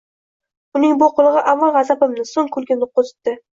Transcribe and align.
uning 0.79 0.95
bu 1.03 1.09
qilig’i 1.19 1.45
avval 1.53 1.75
g’azabimni, 1.77 2.27
so’ng 2.33 2.53
kulgimni 2.59 2.91
qo’zitdi. 3.01 3.39